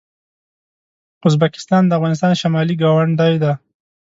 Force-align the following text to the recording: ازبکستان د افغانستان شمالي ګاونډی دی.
ازبکستان 1.27 1.83
د 1.87 1.91
افغانستان 1.97 2.31
شمالي 2.41 2.75
ګاونډی 2.83 3.33
دی. 3.43 3.53